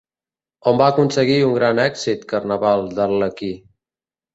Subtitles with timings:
[0.71, 3.57] On va aconseguir un gran èxit Carnaval d'Arlequí?